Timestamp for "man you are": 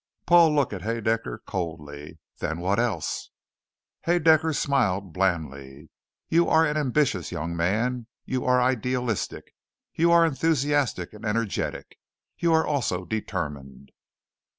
7.55-8.59